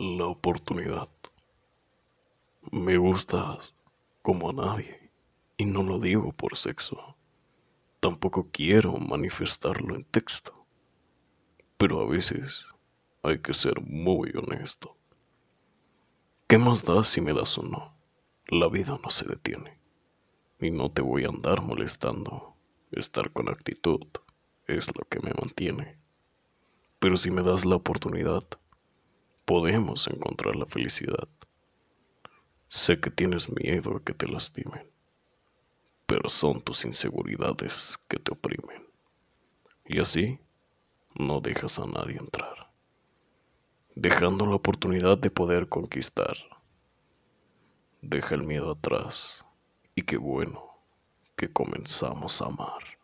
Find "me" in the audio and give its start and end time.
2.72-2.96, 17.20-17.34, 25.20-25.34, 27.30-27.42